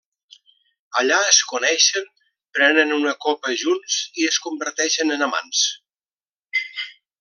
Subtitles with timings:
[1.01, 2.07] Allà, es coneixen,
[2.59, 5.65] prenen una copa junts i es converteixen en amants.